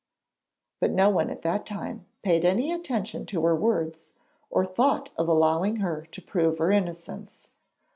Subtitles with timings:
[0.79, 4.13] But no one at that time paid any attention to her words,
[4.49, 7.49] or thought of allowing her to prove her innocence.